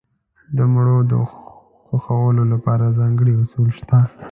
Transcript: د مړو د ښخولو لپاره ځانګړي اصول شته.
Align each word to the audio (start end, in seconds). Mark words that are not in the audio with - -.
د 0.57 0.59
مړو 0.73 0.97
د 1.11 1.13
ښخولو 1.91 2.43
لپاره 2.53 2.95
ځانګړي 2.99 3.33
اصول 3.43 3.69
شته. 3.77 3.97